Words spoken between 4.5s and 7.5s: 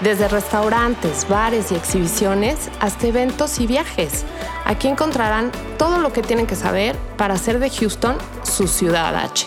Aquí encontrarán todo lo que tienen que saber para